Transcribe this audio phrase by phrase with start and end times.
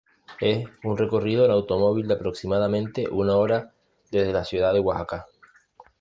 [0.39, 3.75] Es un recorrido en automóvil de aproximadamente una hora
[4.09, 5.27] desde la ciudad de Oaxaca.